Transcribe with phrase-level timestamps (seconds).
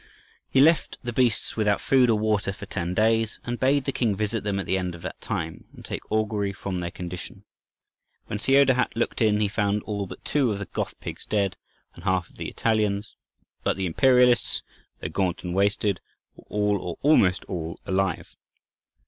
[0.49, 4.15] He left the beasts without food or water for ten days, and bade the king
[4.15, 7.43] visit them at the end of that time, and take augury from their condition.
[8.25, 11.55] When Theodahat looked in he found all but two of the "Goth" pigs dead,
[11.93, 13.15] and half of the "Italians,"
[13.63, 14.63] but the "Imperialists,"
[15.01, 15.99] though gaunt and wasted,
[16.35, 18.35] were all, or almost all, alive.